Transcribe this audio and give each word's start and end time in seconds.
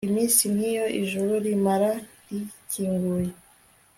iminsi 0.07 0.41
nk 0.53 0.59
iyo 0.71 0.85
ijuru 1.01 1.31
rizamara 1.43 1.91
rikinguye 2.29 3.29